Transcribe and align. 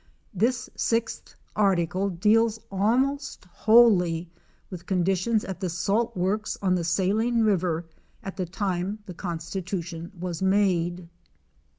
This 0.33 0.67
6th 0.75 1.35
article 1.55 2.09
deals 2.09 2.57
almost 2.71 3.45
wholly 3.45 4.31
with 4.71 4.87
conditions 4.87 5.45
at 5.45 5.59
the 5.59 5.69
salt 5.69 6.17
works 6.17 6.57
on 6.59 6.73
the 6.73 6.83
Saline 6.83 7.43
river 7.43 7.85
at 8.23 8.35
the 8.35 8.47
time 8.47 8.97
the 9.05 9.13
con 9.13 9.37
stitution 9.37 10.15
was 10.15 10.41
made. 10.41 11.07